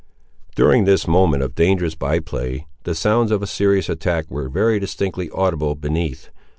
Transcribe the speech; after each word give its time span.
During 0.55 0.85
this 0.85 1.07
moment 1.07 1.43
of 1.43 1.53
dangerous 1.53 1.93
by 1.93 2.17
play, 2.17 2.65
the 2.85 2.95
sounds 2.95 3.29
of 3.29 3.43
a 3.43 3.45
serious 3.45 3.87
attack 3.87 4.25
were 4.31 4.49
very 4.49 4.79
distinctly 4.79 5.29
audible 5.29 5.75
beneath. 5.75 6.31